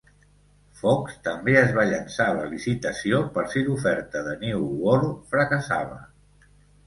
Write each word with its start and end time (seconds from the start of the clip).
Fox 0.77 1.17
també 1.27 1.53
es 1.59 1.73
va 1.79 1.83
llançar 1.89 2.25
a 2.29 2.37
la 2.37 2.47
licitació 2.53 3.19
per 3.37 3.43
si 3.51 3.63
l'oferta 3.67 4.25
de 4.29 4.33
New 4.47 4.63
World 4.87 5.13
fracassava. 5.35 6.01